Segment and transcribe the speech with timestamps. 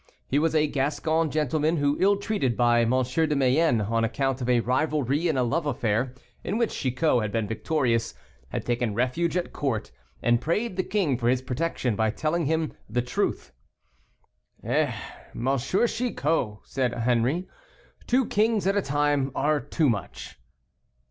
[0.27, 2.89] He was a Gascon gentleman, who, ill treated by M.
[3.03, 7.31] de Mayenne on account of a rivalry in a love affair, in which Chicot had
[7.31, 8.15] been victorious,
[8.49, 9.91] had taken refuge at court,
[10.23, 13.53] and prayed the king for his protection by telling him the truth.
[14.63, 14.91] "Eh,
[15.35, 15.57] M.
[15.59, 17.47] Chicot," said Henri,
[18.07, 20.35] "two kings at a time are too much."